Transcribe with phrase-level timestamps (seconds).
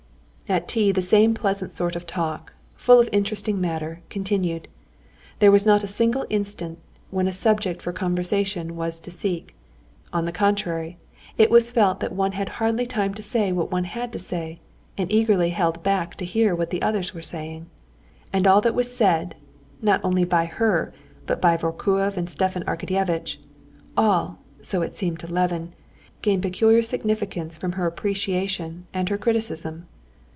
[0.49, 4.67] At tea the same pleasant sort of talk, full of interesting matter, continued.
[5.39, 6.77] There was not a single instant
[7.09, 9.55] when a subject for conversation was to seek;
[10.11, 10.97] on the contrary,
[11.37, 14.59] it was felt that one had hardly time to say what one had to say,
[14.97, 17.67] and eagerly held back to hear what the others were saying.
[18.33, 19.35] And all that was said,
[19.81, 20.93] not only by her,
[21.27, 25.71] but by Vorkuev and Stepan Arkadyevitch—all, so it seemed to Levin,
[26.21, 29.87] gained peculiar significance from her appreciation and her criticism.